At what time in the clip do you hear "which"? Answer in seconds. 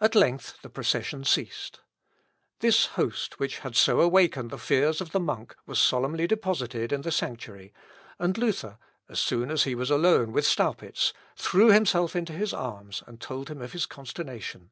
3.38-3.58